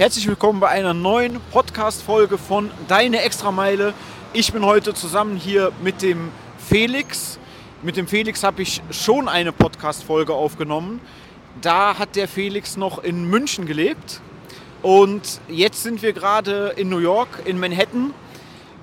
Herzlich 0.00 0.26
willkommen 0.26 0.60
bei 0.60 0.68
einer 0.68 0.94
neuen 0.94 1.38
Podcast-Folge 1.52 2.38
von 2.38 2.70
Deine 2.88 3.20
Extrameile. 3.20 3.92
Ich 4.32 4.50
bin 4.50 4.64
heute 4.64 4.94
zusammen 4.94 5.36
hier 5.36 5.72
mit 5.84 6.00
dem 6.00 6.30
Felix. 6.56 7.38
Mit 7.82 7.98
dem 7.98 8.08
Felix 8.08 8.42
habe 8.42 8.62
ich 8.62 8.80
schon 8.90 9.28
eine 9.28 9.52
Podcast-Folge 9.52 10.32
aufgenommen. 10.32 11.02
Da 11.60 11.98
hat 11.98 12.16
der 12.16 12.28
Felix 12.28 12.78
noch 12.78 13.04
in 13.04 13.26
München 13.26 13.66
gelebt. 13.66 14.22
Und 14.80 15.38
jetzt 15.48 15.82
sind 15.82 16.00
wir 16.00 16.14
gerade 16.14 16.72
in 16.78 16.88
New 16.88 17.00
York, 17.00 17.42
in 17.44 17.60
Manhattan. 17.60 18.14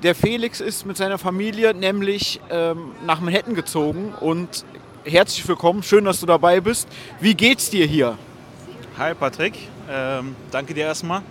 Der 0.03 0.13
Felix 0.13 0.61
ist 0.61 0.85
mit 0.85 0.97
seiner 0.97 1.17
Familie 1.17 1.73
nämlich 1.73 2.39
ähm, 2.51 2.91
nach 3.07 3.21
Manhattan 3.21 3.55
gezogen. 3.55 4.13
Und 4.19 4.65
herzlich 5.03 5.47
willkommen, 5.47 5.81
schön, 5.81 6.05
dass 6.05 6.19
du 6.19 6.27
dabei 6.27 6.61
bist. 6.61 6.87
Wie 7.19 7.33
geht's 7.33 7.71
dir 7.71 7.87
hier? 7.87 8.19
Hi 8.99 9.15
Patrick, 9.15 9.55
ähm, 9.89 10.35
danke 10.51 10.73
dir 10.73 10.85
erstmal. 10.85 11.21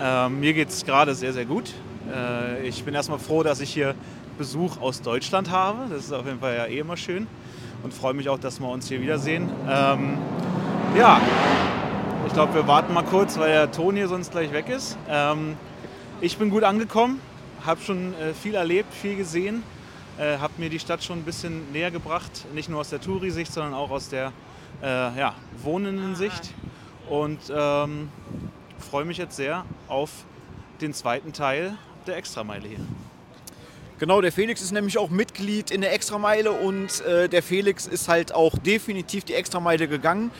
Ähm, 0.00 0.40
mir 0.40 0.52
geht 0.54 0.68
es 0.68 0.84
gerade 0.84 1.14
sehr, 1.14 1.32
sehr 1.32 1.44
gut. 1.44 1.72
Äh, 2.12 2.66
ich 2.66 2.84
bin 2.84 2.94
erstmal 2.94 3.18
froh, 3.18 3.42
dass 3.42 3.60
ich 3.60 3.72
hier 3.72 3.94
Besuch 4.38 4.80
aus 4.80 5.02
Deutschland 5.02 5.50
habe. 5.50 5.88
Das 5.90 6.04
ist 6.04 6.12
auf 6.12 6.26
jeden 6.26 6.40
Fall 6.40 6.56
ja 6.56 6.66
eh 6.66 6.78
immer 6.78 6.96
schön 6.96 7.26
und 7.82 7.92
freue 7.92 8.14
mich 8.14 8.28
auch, 8.28 8.38
dass 8.38 8.60
wir 8.60 8.68
uns 8.68 8.88
hier 8.88 9.00
wiedersehen. 9.00 9.50
Ähm, 9.68 10.18
ja, 10.96 11.20
ich 12.26 12.32
glaube, 12.32 12.54
wir 12.54 12.66
warten 12.66 12.94
mal 12.94 13.04
kurz, 13.04 13.38
weil 13.38 13.50
der 13.50 13.70
Ton 13.70 13.96
hier 13.96 14.08
sonst 14.08 14.30
gleich 14.30 14.52
weg 14.52 14.68
ist. 14.68 14.96
Ähm, 15.08 15.56
ich 16.20 16.38
bin 16.38 16.50
gut 16.50 16.64
angekommen, 16.64 17.20
habe 17.64 17.80
schon 17.80 18.14
äh, 18.14 18.32
viel 18.32 18.54
erlebt, 18.54 18.92
viel 18.94 19.16
gesehen, 19.16 19.62
äh, 20.18 20.38
habe 20.38 20.54
mir 20.58 20.70
die 20.70 20.78
Stadt 20.78 21.02
schon 21.02 21.18
ein 21.18 21.24
bisschen 21.24 21.70
näher 21.72 21.90
gebracht, 21.90 22.46
nicht 22.54 22.68
nur 22.68 22.80
aus 22.80 22.90
der 22.90 23.00
Touri-Sicht, 23.00 23.52
sondern 23.52 23.74
auch 23.74 23.90
aus 23.90 24.08
der 24.08 24.32
äh, 24.82 24.86
ja, 24.86 25.34
wohnenden 25.62 26.14
Sicht 26.14 26.52
und 27.12 27.40
ähm, 27.54 28.08
freue 28.78 29.04
mich 29.04 29.18
jetzt 29.18 29.36
sehr 29.36 29.66
auf 29.86 30.10
den 30.80 30.94
zweiten 30.94 31.34
Teil 31.34 31.76
der 32.06 32.16
Extrameile 32.16 32.66
hier. 32.66 32.78
Genau, 33.98 34.22
der 34.22 34.32
Felix 34.32 34.62
ist 34.62 34.72
nämlich 34.72 34.96
auch 34.96 35.10
Mitglied 35.10 35.70
in 35.70 35.82
der 35.82 35.92
Extrameile 35.92 36.52
und 36.52 37.02
äh, 37.02 37.28
der 37.28 37.42
Felix 37.42 37.86
ist 37.86 38.08
halt 38.08 38.34
auch 38.34 38.56
definitiv 38.56 39.24
die 39.24 39.34
Extrameile 39.34 39.88
gegangen. 39.88 40.30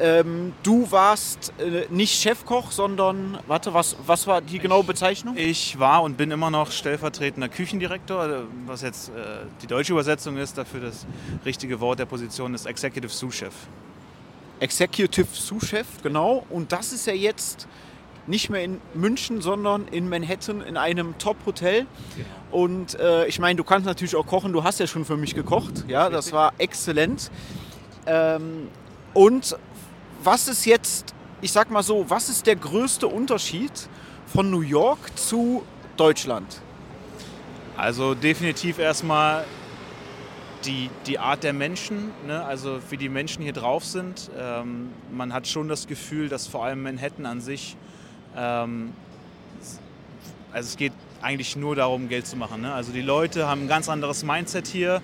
Ähm, 0.00 0.54
du 0.62 0.90
warst 0.90 1.52
äh, 1.58 1.84
nicht 1.90 2.14
Chefkoch, 2.14 2.72
sondern, 2.72 3.38
warte, 3.46 3.74
was, 3.74 3.96
was 4.06 4.26
war 4.26 4.40
die 4.40 4.58
genaue 4.58 4.84
Bezeichnung? 4.84 5.36
Ich 5.36 5.78
war 5.78 6.02
und 6.02 6.16
bin 6.16 6.30
immer 6.30 6.50
noch 6.50 6.70
stellvertretender 6.70 7.50
Küchendirektor, 7.50 8.20
also 8.20 8.44
was 8.64 8.80
jetzt 8.80 9.10
äh, 9.10 9.12
die 9.60 9.66
deutsche 9.66 9.92
Übersetzung 9.92 10.38
ist, 10.38 10.56
dafür 10.56 10.80
das 10.80 11.06
richtige 11.44 11.78
Wort 11.80 11.98
der 11.98 12.06
Position 12.06 12.54
ist 12.54 12.64
Executive 12.64 13.12
Sous-Chef. 13.12 13.54
Executive 14.60 15.28
Sous-Chef, 15.32 15.86
genau. 16.02 16.46
Und 16.50 16.72
das 16.72 16.92
ist 16.92 17.06
ja 17.06 17.12
jetzt 17.12 17.66
nicht 18.26 18.50
mehr 18.50 18.64
in 18.64 18.80
München, 18.94 19.40
sondern 19.40 19.86
in 19.88 20.08
Manhattan 20.08 20.60
in 20.60 20.76
einem 20.76 21.16
Top-Hotel. 21.18 21.86
Genau. 22.16 22.28
Und 22.50 22.98
äh, 22.98 23.26
ich 23.26 23.38
meine, 23.38 23.56
du 23.56 23.64
kannst 23.64 23.86
natürlich 23.86 24.16
auch 24.16 24.26
kochen. 24.26 24.52
Du 24.52 24.64
hast 24.64 24.80
ja 24.80 24.86
schon 24.86 25.04
für 25.04 25.16
mich 25.16 25.34
gekocht. 25.34 25.84
Ja, 25.88 26.10
das 26.10 26.32
war 26.32 26.52
exzellent. 26.58 27.30
Ähm, 28.06 28.68
und 29.14 29.56
was 30.22 30.48
ist 30.48 30.64
jetzt, 30.64 31.14
ich 31.40 31.52
sag 31.52 31.70
mal 31.70 31.82
so, 31.82 32.08
was 32.08 32.28
ist 32.28 32.46
der 32.46 32.56
größte 32.56 33.06
Unterschied 33.06 33.72
von 34.26 34.50
New 34.50 34.60
York 34.60 34.98
zu 35.16 35.64
Deutschland? 35.96 36.60
Also 37.76 38.14
definitiv 38.14 38.78
erstmal 38.78 39.44
die, 40.66 40.90
die 41.06 41.18
Art 41.18 41.44
der 41.44 41.52
Menschen, 41.52 42.10
ne? 42.26 42.44
also 42.44 42.80
wie 42.90 42.96
die 42.96 43.08
Menschen 43.08 43.42
hier 43.42 43.52
drauf 43.52 43.84
sind. 43.84 44.30
Ähm, 44.36 44.90
man 45.12 45.32
hat 45.32 45.46
schon 45.46 45.68
das 45.68 45.86
Gefühl, 45.86 46.28
dass 46.28 46.46
vor 46.46 46.64
allem 46.64 46.82
Manhattan 46.82 47.26
an 47.26 47.40
sich, 47.40 47.76
ähm, 48.36 48.92
also 50.52 50.68
es 50.68 50.76
geht 50.76 50.92
eigentlich 51.22 51.56
nur 51.56 51.76
darum, 51.76 52.08
Geld 52.08 52.26
zu 52.26 52.36
machen. 52.36 52.62
Ne? 52.62 52.72
Also 52.72 52.92
die 52.92 53.02
Leute 53.02 53.46
haben 53.46 53.62
ein 53.62 53.68
ganz 53.68 53.88
anderes 53.88 54.24
Mindset 54.24 54.66
hier. 54.66 55.00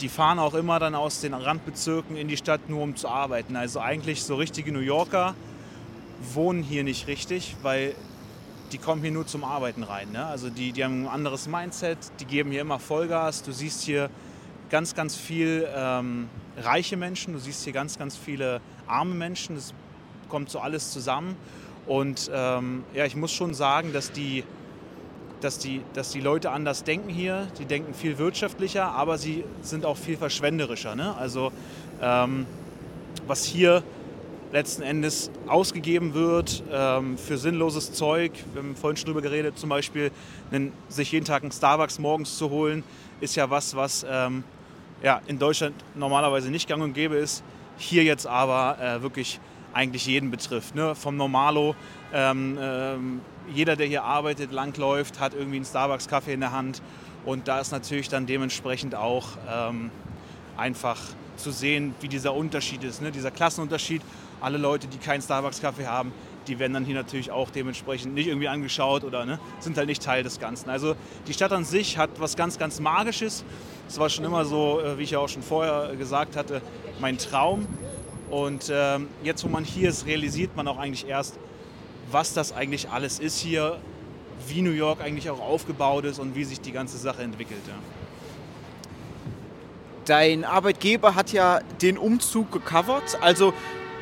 Die 0.00 0.08
fahren 0.08 0.38
auch 0.38 0.54
immer 0.54 0.78
dann 0.78 0.94
aus 0.94 1.20
den 1.20 1.34
Randbezirken 1.34 2.16
in 2.16 2.28
die 2.28 2.36
Stadt 2.36 2.68
nur 2.68 2.82
um 2.82 2.96
zu 2.96 3.08
arbeiten. 3.08 3.56
Also 3.56 3.80
eigentlich 3.80 4.22
so 4.22 4.36
richtige 4.36 4.72
New 4.72 4.80
Yorker 4.80 5.34
wohnen 6.34 6.62
hier 6.62 6.84
nicht 6.84 7.06
richtig, 7.08 7.56
weil 7.62 7.94
die 8.72 8.78
kommen 8.78 9.02
hier 9.02 9.10
nur 9.10 9.26
zum 9.26 9.44
Arbeiten 9.44 9.82
rein. 9.82 10.12
Ne? 10.12 10.24
Also 10.24 10.50
die, 10.50 10.72
die 10.72 10.84
haben 10.84 11.04
ein 11.04 11.08
anderes 11.08 11.48
Mindset, 11.48 11.98
die 12.20 12.26
geben 12.26 12.50
hier 12.50 12.60
immer 12.60 12.78
Vollgas. 12.78 13.42
Du 13.42 13.52
siehst 13.52 13.82
hier 13.82 14.10
ganz, 14.70 14.94
ganz 14.94 15.16
viel 15.16 15.66
ähm, 15.74 16.28
reiche 16.58 16.96
Menschen, 16.96 17.32
du 17.32 17.38
siehst 17.38 17.64
hier 17.64 17.72
ganz, 17.72 17.98
ganz 17.98 18.16
viele 18.16 18.60
arme 18.86 19.14
Menschen, 19.14 19.56
es 19.56 19.74
kommt 20.28 20.50
so 20.50 20.60
alles 20.60 20.92
zusammen. 20.92 21.36
Und 21.86 22.30
ähm, 22.34 22.84
ja, 22.94 23.06
ich 23.06 23.16
muss 23.16 23.32
schon 23.32 23.54
sagen, 23.54 23.92
dass 23.92 24.12
die, 24.12 24.44
dass, 25.40 25.58
die, 25.58 25.80
dass 25.94 26.10
die 26.10 26.20
Leute 26.20 26.50
anders 26.50 26.84
denken 26.84 27.08
hier. 27.08 27.48
Die 27.58 27.64
denken 27.64 27.94
viel 27.94 28.18
wirtschaftlicher, 28.18 28.90
aber 28.90 29.16
sie 29.16 29.44
sind 29.62 29.86
auch 29.86 29.96
viel 29.96 30.18
verschwenderischer. 30.18 30.94
Ne? 30.94 31.16
Also 31.16 31.50
ähm, 32.02 32.46
was 33.26 33.44
hier 33.44 33.82
letzten 34.52 34.82
Endes 34.82 35.30
ausgegeben 35.46 36.14
wird 36.14 36.62
ähm, 36.70 37.18
für 37.18 37.38
sinnloses 37.38 37.92
Zeug. 37.92 38.32
Wir 38.52 38.62
haben 38.62 38.76
vorhin 38.76 38.96
schon 38.96 39.06
drüber 39.06 39.22
geredet, 39.22 39.58
zum 39.58 39.68
Beispiel 39.68 40.10
einen, 40.50 40.72
sich 40.88 41.12
jeden 41.12 41.26
Tag 41.26 41.42
einen 41.42 41.52
Starbucks 41.52 41.98
morgens 41.98 42.38
zu 42.38 42.50
holen, 42.50 42.82
ist 43.20 43.36
ja 43.36 43.50
was, 43.50 43.76
was 43.76 44.06
ähm, 44.08 44.44
ja, 45.02 45.20
in 45.26 45.38
Deutschland 45.38 45.74
normalerweise 45.94 46.50
nicht 46.50 46.68
gang 46.68 46.82
und 46.82 46.92
gäbe 46.92 47.16
ist, 47.16 47.42
hier 47.76 48.04
jetzt 48.04 48.26
aber 48.26 48.78
äh, 48.80 49.02
wirklich 49.02 49.40
eigentlich 49.72 50.06
jeden 50.06 50.30
betrifft. 50.30 50.74
Ne? 50.74 50.94
Vom 50.94 51.16
Normalo, 51.16 51.74
ähm, 52.12 52.58
ähm, 52.60 53.20
jeder, 53.54 53.76
der 53.76 53.86
hier 53.86 54.04
arbeitet, 54.04 54.52
langläuft, 54.52 55.20
hat 55.20 55.34
irgendwie 55.34 55.56
einen 55.56 55.64
Starbucks-Kaffee 55.64 56.32
in 56.32 56.40
der 56.40 56.52
Hand. 56.52 56.82
Und 57.24 57.48
da 57.48 57.60
ist 57.60 57.72
natürlich 57.72 58.08
dann 58.08 58.26
dementsprechend 58.26 58.94
auch 58.94 59.26
ähm, 59.50 59.90
einfach 60.56 60.98
zu 61.36 61.50
sehen, 61.50 61.94
wie 62.00 62.08
dieser 62.08 62.34
Unterschied 62.34 62.82
ist, 62.82 63.00
ne? 63.00 63.12
dieser 63.12 63.30
Klassenunterschied. 63.30 64.02
Alle 64.40 64.58
Leute, 64.58 64.86
die 64.86 64.98
keinen 64.98 65.22
Starbucks-Kaffee 65.22 65.86
haben, 65.86 66.12
die 66.48 66.58
werden 66.58 66.72
dann 66.72 66.84
hier 66.84 66.94
natürlich 66.94 67.30
auch 67.30 67.50
dementsprechend 67.50 68.14
nicht 68.14 68.26
irgendwie 68.26 68.48
angeschaut 68.48 69.04
oder 69.04 69.24
ne, 69.24 69.38
sind 69.60 69.76
halt 69.76 69.88
nicht 69.88 70.02
Teil 70.02 70.22
des 70.22 70.40
Ganzen. 70.40 70.70
Also 70.70 70.96
die 71.26 71.34
Stadt 71.34 71.52
an 71.52 71.64
sich 71.64 71.98
hat 71.98 72.10
was 72.18 72.36
ganz, 72.36 72.58
ganz 72.58 72.80
Magisches. 72.80 73.44
Es 73.88 73.98
war 73.98 74.08
schon 74.08 74.24
immer 74.24 74.44
so, 74.44 74.80
äh, 74.80 74.98
wie 74.98 75.02
ich 75.02 75.12
ja 75.12 75.18
auch 75.18 75.28
schon 75.28 75.42
vorher 75.42 75.94
gesagt 75.96 76.36
hatte, 76.36 76.62
mein 77.00 77.18
Traum. 77.18 77.66
Und 78.30 78.70
ähm, 78.70 79.08
jetzt, 79.22 79.44
wo 79.44 79.48
man 79.48 79.64
hier 79.64 79.88
ist, 79.88 80.06
realisiert 80.06 80.56
man 80.56 80.66
auch 80.68 80.78
eigentlich 80.78 81.06
erst, 81.06 81.38
was 82.10 82.34
das 82.34 82.52
eigentlich 82.52 82.90
alles 82.90 83.18
ist 83.18 83.38
hier, 83.38 83.78
wie 84.46 84.62
New 84.62 84.72
York 84.72 85.00
eigentlich 85.00 85.30
auch 85.30 85.40
aufgebaut 85.40 86.04
ist 86.04 86.18
und 86.18 86.34
wie 86.34 86.44
sich 86.44 86.60
die 86.60 86.72
ganze 86.72 86.98
Sache 86.98 87.22
entwickelt. 87.22 87.60
Ja. 87.66 87.74
Dein 90.04 90.44
Arbeitgeber 90.44 91.14
hat 91.14 91.32
ja 91.32 91.60
den 91.82 91.98
Umzug 91.98 92.50
gecovert. 92.50 93.18
Also 93.20 93.52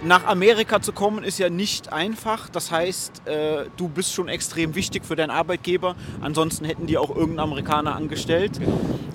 nach 0.04 0.26
Amerika 0.26 0.80
zu 0.80 0.92
kommen 0.92 1.24
ist 1.24 1.38
ja 1.38 1.48
nicht 1.48 1.92
einfach. 1.92 2.48
Das 2.48 2.70
heißt, 2.70 3.26
äh, 3.26 3.64
du 3.76 3.88
bist 3.88 4.12
schon 4.12 4.28
extrem 4.28 4.74
wichtig 4.74 5.04
für 5.04 5.16
deinen 5.16 5.30
Arbeitgeber. 5.30 5.96
Ansonsten 6.20 6.64
hätten 6.64 6.86
die 6.86 6.98
auch 6.98 7.10
irgendeinen 7.10 7.40
Amerikaner 7.40 7.96
angestellt. 7.96 8.60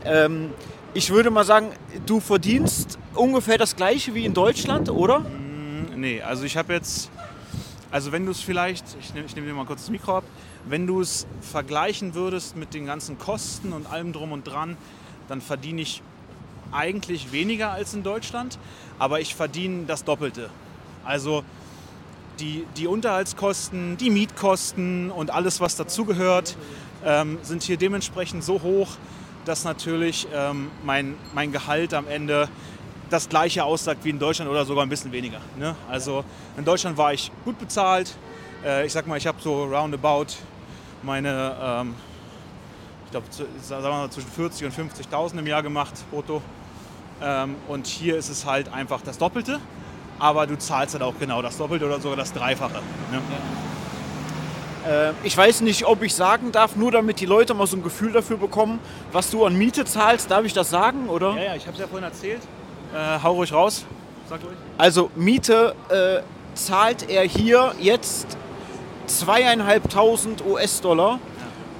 Ähm, 0.06 0.50
ich 0.94 1.10
würde 1.12 1.30
mal 1.30 1.46
sagen, 1.46 1.70
du 2.06 2.20
verdienst 2.20 2.98
ungefähr 3.14 3.58
das 3.58 3.76
gleiche 3.76 4.14
wie 4.14 4.26
in 4.26 4.34
Deutschland, 4.34 4.90
oder? 4.90 5.20
Mm, 5.20 6.00
nee, 6.00 6.22
also 6.22 6.44
ich 6.44 6.58
habe 6.58 6.74
jetzt, 6.74 7.10
also 7.92 8.12
wenn 8.12 8.26
du 8.26 8.32
es 8.32 8.42
vielleicht, 8.42 8.84
ich 9.00 9.14
nehme 9.14 9.28
nehm 9.36 9.46
dir 9.46 9.54
mal 9.54 9.66
kurz 9.66 9.82
das 9.82 9.90
Mikro 9.90 10.18
ab, 10.18 10.24
wenn 10.68 10.88
du 10.88 11.00
es 11.00 11.28
vergleichen 11.42 12.14
würdest 12.14 12.56
mit 12.58 12.74
den 12.74 12.86
ganzen 12.86 13.18
Kosten 13.18 13.72
und 13.72 13.90
allem 13.90 14.14
drum 14.14 14.32
und 14.32 14.46
dran, 14.46 14.78
dann 15.30 15.42
verdiene 15.42 15.82
ich 15.82 16.02
eigentlich 16.72 17.32
weniger 17.32 17.72
als 17.72 17.94
in 17.94 18.04
Deutschland, 18.04 18.58
aber 19.00 19.20
ich 19.20 19.36
verdiene 19.36 19.86
das 19.86 20.04
Doppelte. 20.04 20.50
Also 21.04 21.44
die, 22.40 22.66
die 22.78 22.88
Unterhaltskosten, 22.88 23.98
die 23.98 24.10
Mietkosten 24.10 25.12
und 25.12 25.32
alles, 25.32 25.62
was 25.62 25.76
dazugehört, 25.76 26.56
ähm, 27.06 27.38
sind 27.42 27.64
hier 27.64 27.78
dementsprechend 27.78 28.44
so 28.44 28.62
hoch, 28.62 28.90
dass 29.46 29.64
natürlich 29.64 30.28
ähm, 30.34 30.70
mein, 30.84 31.16
mein 31.34 31.52
Gehalt 31.52 31.94
am 31.94 32.08
Ende 32.08 32.48
das 33.10 33.28
gleiche 33.28 33.64
aussagt 33.64 34.06
wie 34.06 34.10
in 34.10 34.20
Deutschland 34.20 34.50
oder 34.50 34.66
sogar 34.66 34.86
ein 34.86 34.90
bisschen 34.90 35.12
weniger. 35.12 35.40
Ne? 35.58 35.76
Also 35.90 36.24
in 36.58 36.64
Deutschland 36.64 36.98
war 36.98 37.14
ich 37.14 37.32
gut 37.44 37.60
bezahlt. 37.60 38.16
Äh, 38.64 38.86
ich 38.86 38.94
sag 38.94 39.08
mal, 39.08 39.18
ich 39.18 39.28
habe 39.28 39.42
so 39.42 39.66
roundabout 39.66 40.28
meine, 41.04 41.56
ähm, 41.62 41.96
ich 43.06 43.12
glaube, 43.12 43.30
zwischen 43.30 44.32
40 44.32 44.66
und 44.66 44.74
50.000 44.74 45.40
im 45.40 45.48
Jahr 45.48 45.64
gemacht, 45.64 45.94
brutto. 46.10 46.42
Ähm, 47.22 47.56
und 47.68 47.88
hier 47.88 48.18
ist 48.18 48.30
es 48.30 48.46
halt 48.46 48.72
einfach 48.72 49.02
das 49.02 49.18
Doppelte 49.18 49.60
aber 50.22 50.46
du 50.46 50.58
zahlst 50.58 50.94
halt 50.94 51.04
auch 51.04 51.16
genau 51.20 51.42
das 51.42 51.58
Doppelte 51.58 51.86
oder 51.86 52.00
sogar 52.00 52.16
das 52.16 52.32
Dreifache. 52.32 52.82
Ne? 53.12 53.22
Ja. 54.86 55.10
Äh, 55.10 55.14
ich 55.24 55.36
weiß 55.36 55.62
nicht, 55.62 55.86
ob 55.86 56.04
ich 56.04 56.14
sagen 56.14 56.52
darf, 56.52 56.76
nur 56.76 56.92
damit 56.92 57.20
die 57.20 57.26
Leute 57.26 57.56
mal 57.56 57.66
so 57.66 57.76
ein 57.76 57.84
Gefühl 57.84 58.12
dafür 58.12 58.38
bekommen, 58.38 58.80
was 59.12 59.32
du 59.32 59.46
an 59.46 59.56
Miete 59.56 59.84
zahlst. 59.84 60.30
Darf 60.30 60.46
ich 60.46 60.54
das 60.54 60.70
sagen, 60.70 61.10
oder? 61.10 61.32
Ja, 61.32 61.44
ja, 61.44 61.56
ich 61.56 61.64
habe 61.64 61.74
es 61.74 61.80
ja 61.80 61.88
vorhin 61.88 62.04
erzählt. 62.04 62.42
Äh, 62.94 63.24
hau 63.24 63.34
ruhig 63.34 63.52
raus. 63.52 63.86
Sag 64.30 64.44
ruhig. 64.44 64.54
Also 64.78 65.10
Miete 65.16 65.76
äh, 65.90 66.22
zahlt 66.56 67.10
er 67.10 67.24
hier 67.24 67.74
jetzt 67.80 68.38
zweieinhalbtausend 69.08 70.46
US-Dollar. 70.46 71.20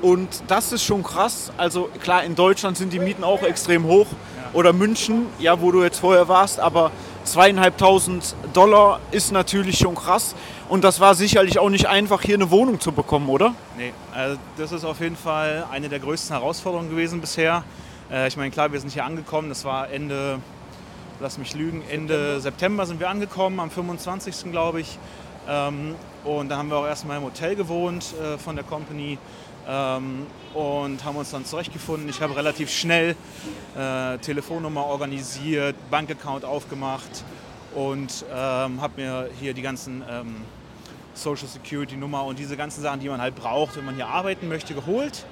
Und 0.02 0.44
das 0.48 0.72
ist 0.72 0.84
schon 0.84 1.04
krass. 1.04 1.52
Also 1.58 1.90
klar, 2.02 2.24
in 2.24 2.34
Deutschland 2.34 2.76
sind 2.76 2.92
die 2.92 3.00
Mieten 3.00 3.24
auch 3.24 3.44
extrem 3.44 3.84
hoch. 3.84 4.08
Oder 4.54 4.74
München, 4.74 5.28
ja, 5.40 5.62
wo 5.62 5.72
du 5.72 5.84
jetzt 5.84 6.00
vorher 6.00 6.28
warst. 6.28 6.60
Aber 6.60 6.92
zweieinhalbtausend 7.24 8.36
Dollar 8.54 9.00
ist 9.12 9.32
natürlich 9.32 9.78
schon 9.78 9.96
krass. 9.96 10.36
Und 10.70 10.84
das 10.84 11.00
war 11.00 11.16
sicherlich 11.16 11.60
auch 11.60 11.70
nicht 11.70 11.88
einfach, 11.88 12.22
hier 12.22 12.36
eine 12.36 12.52
Wohnung 12.52 12.80
zu 12.80 12.92
bekommen, 12.92 13.30
oder? 13.30 13.54
Nee, 13.78 13.94
also 14.14 14.38
das 14.58 14.72
ist 14.72 14.86
auf 14.86 15.00
jeden 15.00 15.16
Fall 15.16 15.66
eine 15.72 15.90
der 15.90 16.00
größten 16.00 16.36
Herausforderungen 16.36 16.90
gewesen 16.90 17.22
bisher. 17.22 17.64
Äh, 18.12 18.28
ich 18.28 18.38
meine, 18.38 18.52
klar, 18.52 18.72
wir 18.72 18.80
sind 18.80 18.92
hier 18.92 19.06
angekommen. 19.06 19.50
Das 19.50 19.66
war 19.66 19.90
Ende, 19.90 20.40
lass 21.20 21.38
mich 21.38 21.54
lügen, 21.56 21.84
Ende 21.90 22.40
September 22.40 22.86
sind 22.86 23.00
wir 23.00 23.10
angekommen, 23.10 23.60
am 23.60 23.70
25. 23.70 24.52
glaube 24.52 24.82
ich. 24.82 24.98
Ähm, 25.50 25.96
und 26.24 26.50
dann 26.50 26.60
haben 26.60 26.70
wir 26.70 26.78
auch 26.78 26.86
erstmal 26.86 27.18
im 27.18 27.24
Hotel 27.24 27.56
gewohnt 27.56 28.14
äh, 28.22 28.38
von 28.38 28.56
der 28.56 28.64
Company 28.64 29.18
ähm, 29.68 30.28
und 30.54 31.04
haben 31.04 31.16
uns 31.16 31.32
dann 31.32 31.46
zurechtgefunden. 31.46 32.10
Ich 32.10 32.22
habe 32.22 32.36
relativ 32.36 32.70
schnell 32.70 33.16
äh, 33.78 34.18
Telefonnummer 34.20 34.86
organisiert, 34.86 35.76
Bankaccount 35.90 36.46
aufgemacht 36.46 37.24
und 37.76 38.26
ähm, 38.30 38.82
habe 38.82 39.02
mir 39.02 39.30
hier 39.40 39.54
die 39.54 39.62
ganzen 39.62 40.04
ähm, 40.10 40.36
Social 41.14 41.48
Security 41.48 41.96
Nummer 41.98 42.24
und 42.24 42.40
diese 42.40 42.58
ganzen 42.58 42.82
Sachen, 42.82 43.00
die 43.00 43.10
man 43.10 43.22
halt 43.22 43.36
braucht, 43.36 43.78
wenn 43.78 43.86
man 43.86 43.96
hier 43.96 44.08
arbeiten 44.08 44.48
möchte, 44.48 44.74
geholt. 44.74 45.26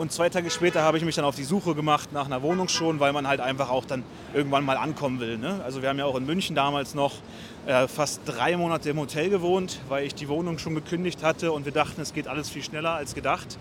Und 0.00 0.10
zwei 0.12 0.30
Tage 0.30 0.48
später 0.48 0.80
habe 0.80 0.96
ich 0.96 1.04
mich 1.04 1.16
dann 1.16 1.26
auf 1.26 1.36
die 1.36 1.44
Suche 1.44 1.74
gemacht 1.74 2.10
nach 2.10 2.24
einer 2.24 2.40
Wohnung 2.40 2.68
schon, 2.68 3.00
weil 3.00 3.12
man 3.12 3.28
halt 3.28 3.42
einfach 3.42 3.68
auch 3.68 3.84
dann 3.84 4.02
irgendwann 4.32 4.64
mal 4.64 4.78
ankommen 4.78 5.20
will. 5.20 5.36
Ne? 5.36 5.60
Also 5.62 5.82
wir 5.82 5.90
haben 5.90 5.98
ja 5.98 6.06
auch 6.06 6.16
in 6.16 6.24
München 6.24 6.56
damals 6.56 6.94
noch 6.94 7.12
äh, 7.66 7.86
fast 7.86 8.22
drei 8.24 8.56
Monate 8.56 8.88
im 8.88 8.98
Hotel 8.98 9.28
gewohnt, 9.28 9.78
weil 9.90 10.06
ich 10.06 10.14
die 10.14 10.26
Wohnung 10.28 10.56
schon 10.56 10.74
gekündigt 10.74 11.22
hatte 11.22 11.52
und 11.52 11.66
wir 11.66 11.72
dachten, 11.72 12.00
es 12.00 12.14
geht 12.14 12.28
alles 12.28 12.48
viel 12.48 12.62
schneller 12.62 12.92
als 12.92 13.14
gedacht. 13.14 13.58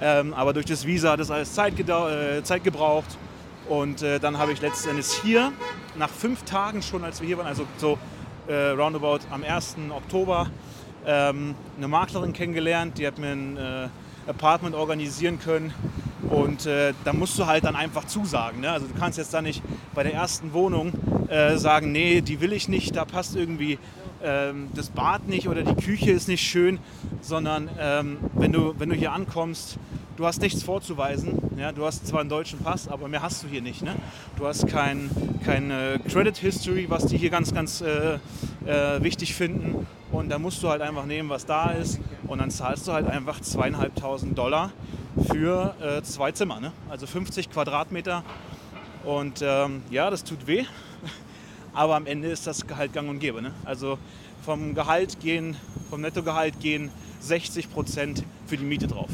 Ähm, 0.00 0.34
aber 0.34 0.54
durch 0.54 0.66
das 0.66 0.86
Visa 0.86 1.12
hat 1.12 1.20
es 1.20 1.30
alles 1.30 1.54
Zeit, 1.54 1.78
äh, 1.78 2.42
Zeit 2.42 2.64
gebraucht. 2.64 3.16
Und 3.68 4.02
äh, 4.02 4.18
dann 4.18 4.38
habe 4.38 4.50
ich 4.50 4.60
letztendlich 4.60 5.06
hier, 5.22 5.52
nach 5.96 6.10
fünf 6.10 6.42
Tagen 6.42 6.82
schon, 6.82 7.04
als 7.04 7.20
wir 7.20 7.28
hier 7.28 7.38
waren, 7.38 7.46
also 7.46 7.64
so 7.76 7.96
äh, 8.48 8.70
roundabout 8.70 9.20
am 9.30 9.44
1. 9.44 9.76
Oktober, 9.90 10.50
ähm, 11.06 11.54
eine 11.76 11.86
Maklerin 11.86 12.32
kennengelernt, 12.32 12.98
die 12.98 13.06
hat 13.06 13.18
mir 13.18 13.30
ein 13.30 13.56
äh, 13.56 13.88
Apartment 14.30 14.74
organisieren 14.74 15.38
können. 15.38 15.72
Und 16.28 16.66
äh, 16.66 16.94
da 17.04 17.12
musst 17.12 17.38
du 17.38 17.46
halt 17.46 17.64
dann 17.64 17.74
einfach 17.74 18.04
zusagen. 18.04 18.60
Ne? 18.60 18.70
Also 18.70 18.86
du 18.86 18.94
kannst 18.94 19.18
jetzt 19.18 19.34
da 19.34 19.42
nicht 19.42 19.62
bei 19.94 20.02
der 20.02 20.14
ersten 20.14 20.52
Wohnung 20.52 20.92
äh, 21.28 21.56
sagen, 21.56 21.92
nee, 21.92 22.20
die 22.20 22.40
will 22.40 22.52
ich 22.52 22.68
nicht, 22.68 22.94
da 22.94 23.04
passt 23.04 23.34
irgendwie 23.34 23.78
ähm, 24.22 24.68
das 24.74 24.90
Bad 24.90 25.28
nicht 25.28 25.48
oder 25.48 25.62
die 25.62 25.82
Küche 25.82 26.10
ist 26.10 26.28
nicht 26.28 26.42
schön, 26.42 26.78
sondern 27.20 27.68
ähm, 27.78 28.18
wenn, 28.34 28.52
du, 28.52 28.74
wenn 28.78 28.90
du 28.90 28.94
hier 28.94 29.12
ankommst, 29.12 29.78
du 30.20 30.26
hast 30.26 30.42
nichts 30.42 30.62
vorzuweisen. 30.62 31.38
Ja? 31.56 31.72
Du 31.72 31.86
hast 31.86 32.06
zwar 32.06 32.20
einen 32.20 32.28
deutschen 32.28 32.58
Pass, 32.58 32.88
aber 32.88 33.08
mehr 33.08 33.22
hast 33.22 33.42
du 33.42 33.48
hier 33.48 33.62
nicht. 33.62 33.80
Ne? 33.80 33.96
Du 34.36 34.46
hast 34.46 34.66
kein, 34.66 35.08
keine 35.46 35.98
Credit 36.10 36.36
History, 36.36 36.90
was 36.90 37.06
die 37.06 37.16
hier 37.16 37.30
ganz, 37.30 37.54
ganz 37.54 37.80
äh, 37.80 38.18
äh, 38.66 39.02
wichtig 39.02 39.34
finden. 39.34 39.86
Und 40.12 40.28
da 40.28 40.38
musst 40.38 40.62
du 40.62 40.68
halt 40.68 40.82
einfach 40.82 41.06
nehmen, 41.06 41.30
was 41.30 41.46
da 41.46 41.70
ist. 41.70 42.00
Und 42.26 42.40
dann 42.40 42.50
zahlst 42.50 42.86
du 42.86 42.92
halt 42.92 43.06
einfach 43.06 43.40
zweieinhalbtausend 43.40 44.36
Dollar 44.36 44.72
für 45.32 45.74
äh, 45.80 46.02
zwei 46.02 46.32
Zimmer. 46.32 46.60
Ne? 46.60 46.72
Also 46.90 47.06
50 47.06 47.50
Quadratmeter. 47.50 48.22
Und 49.04 49.40
ähm, 49.42 49.82
ja, 49.90 50.10
das 50.10 50.22
tut 50.22 50.46
weh. 50.46 50.64
Aber 51.72 51.96
am 51.96 52.04
Ende 52.04 52.28
ist 52.28 52.46
das 52.46 52.66
Gehalt 52.66 52.92
gang 52.92 53.08
und 53.08 53.20
gäbe. 53.20 53.40
Ne? 53.40 53.52
Also 53.64 53.96
vom 54.44 54.74
Gehalt 54.74 55.18
gehen, 55.20 55.56
vom 55.88 56.02
Nettogehalt 56.02 56.60
gehen 56.60 56.90
60 57.20 57.72
Prozent 57.72 58.22
für 58.46 58.58
die 58.58 58.64
Miete 58.64 58.86
drauf. 58.86 59.08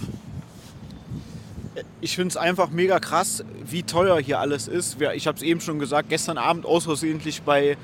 Ich 2.01 2.17
finde 2.17 2.31
es 2.31 2.37
einfach 2.37 2.71
mega 2.71 2.99
krass, 3.01 3.45
wie 3.65 3.83
teuer 3.83 4.19
hier 4.21 4.41
alles 4.41 4.69
ist. 4.69 5.01
Ich 5.15 5.27
habe 5.27 5.37
es 5.37 5.43
eben 5.43 5.61
schon 5.61 5.79
gesagt, 5.79 6.09
gestern 6.09 6.39
Abend 6.39 6.65
außersehentlich 6.65 7.43
bei, 7.43 7.77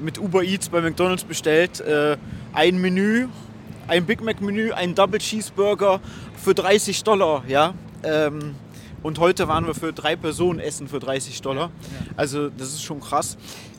mit 0.00 0.18
Uber 0.18 0.42
Eats 0.42 0.68
bei 0.68 0.80
McDonalds 0.80 1.24
bestellt. 1.24 1.80
Äh, 1.80 2.16
ein 2.52 2.80
Menü 2.80 3.28
ein 3.88 4.04
Big 4.04 4.20
Mac 4.20 4.40
Menü, 4.40 4.72
ein 4.72 4.94
Double 4.94 5.20
Cheeseburger 5.20 6.00
für 6.36 6.54
30 6.54 7.04
Dollar, 7.04 7.44
ja. 7.48 7.74
Ähm, 8.02 8.54
und 9.02 9.18
heute 9.20 9.46
waren 9.46 9.66
wir 9.66 9.74
für 9.74 9.92
drei 9.92 10.16
Personen 10.16 10.58
essen 10.58 10.88
für 10.88 10.98
30 10.98 11.40
Dollar. 11.42 11.70
Also 12.16 12.48
das 12.48 12.68
ist 12.68 12.82
schon 12.82 13.00
krass. 13.00 13.36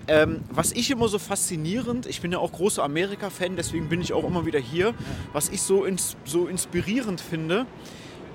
Ähm, 0.07 0.41
was 0.49 0.71
ich 0.71 0.89
immer 0.89 1.09
so 1.09 1.19
faszinierend, 1.19 2.05
ich 2.05 2.21
bin 2.21 2.31
ja 2.31 2.37
auch 2.37 2.53
großer 2.53 2.81
Amerika-Fan, 2.83 3.57
deswegen 3.57 3.89
bin 3.89 3.99
ich 3.99 4.13
auch 4.13 4.23
immer 4.23 4.45
wieder 4.45 4.59
hier, 4.59 4.93
was 5.33 5.49
ich 5.49 5.61
so, 5.61 5.83
ins, 5.83 6.15
so 6.23 6.47
inspirierend 6.47 7.19
finde, 7.19 7.65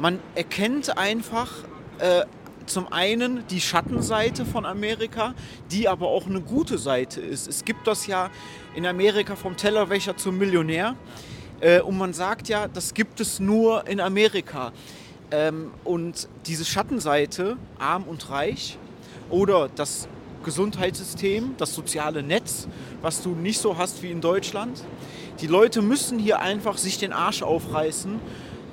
man 0.03 0.19
erkennt 0.35 0.99
einfach 0.99 1.49
äh, 2.01 2.25
zum 2.67 2.93
einen 2.93 3.47
die 3.47 3.61
Schattenseite 3.61 4.45
von 4.45 4.67
Amerika, 4.67 5.33
die 5.71 5.87
aber 5.87 6.09
auch 6.09 6.27
eine 6.27 6.41
gute 6.41 6.77
Seite 6.77 7.21
ist. 7.21 7.47
Es 7.47 7.65
gibt 7.65 7.87
das 7.87 8.09
ja 8.09 8.29
in 8.75 8.85
Amerika 8.85 9.37
vom 9.37 9.57
Tellerwäscher 9.57 10.17
zum 10.17 10.39
Millionär. 10.39 10.97
Äh, 11.61 11.83
und 11.83 11.99
man 11.99 12.15
sagt 12.15 12.49
ja, 12.49 12.67
das 12.67 12.95
gibt 12.95 13.21
es 13.21 13.39
nur 13.39 13.87
in 13.87 14.01
Amerika. 14.01 14.73
Ähm, 15.31 15.71
und 15.85 16.29
diese 16.47 16.65
Schattenseite, 16.65 17.57
arm 17.79 18.03
und 18.03 18.29
reich, 18.29 18.79
oder 19.31 19.69
das 19.69 20.09
Gesundheitssystem, 20.43 21.55
das 21.59 21.77
soziale 21.77 22.25
Netz, 22.25 22.67
was 23.03 23.23
du 23.23 23.37
nicht 23.37 23.61
so 23.61 23.79
hast 23.79 24.03
wie 24.03 24.11
in 24.11 24.21
Deutschland. 24.21 24.83
Die 25.41 25.47
Leute 25.47 25.81
müssen 25.81 26.19
hier 26.19 26.41
einfach 26.41 26.77
sich 26.77 26.99
den 26.99 27.13
Arsch 27.13 27.43
aufreißen, 27.43 28.19